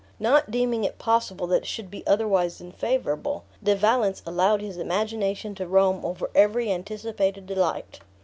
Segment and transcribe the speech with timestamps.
[0.19, 4.77] Not deeming it possible that it should be otherwise than favorable, De Valence allowed his
[4.77, 7.99] imagination to roam over every anticipated delight.